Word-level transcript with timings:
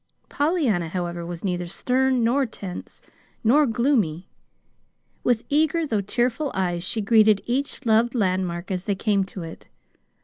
Pollyanna, 0.29 0.89
however, 0.89 1.23
was 1.23 1.43
neither 1.43 1.67
stern, 1.67 2.23
nor 2.23 2.47
tense, 2.47 3.03
nor 3.43 3.67
gloomy. 3.67 4.27
With 5.23 5.43
eager, 5.47 5.85
though 5.85 6.01
tearful 6.01 6.49
eyes 6.55 6.83
she 6.83 7.01
greeted 7.01 7.43
each 7.45 7.85
loved 7.85 8.15
landmark 8.15 8.71
as 8.71 8.85
they 8.85 8.95
came 8.95 9.23
to 9.25 9.43
it. 9.43 9.67